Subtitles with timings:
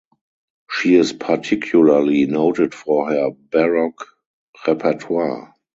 [0.71, 4.07] She is particularly noted for her baroque
[4.67, 5.53] repertoire.